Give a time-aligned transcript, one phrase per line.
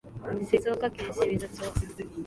[0.49, 1.61] 静岡県清水町